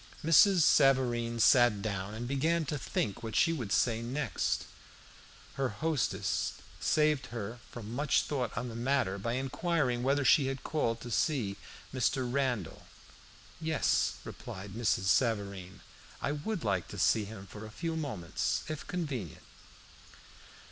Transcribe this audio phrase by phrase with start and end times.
[0.25, 0.61] Mrs.
[0.63, 4.65] Savareen sat down, and began to think what she would say next.
[5.61, 10.63] Her hostess saved her from much thought on the matter by enquiring whether she had
[10.63, 11.55] called to see
[11.93, 12.25] Mr.
[12.27, 12.87] Randall.
[13.61, 15.03] "Yes," replied Mrs.
[15.03, 15.81] Savareen,
[16.19, 19.43] "I would like to see him for a few moments, if convenient."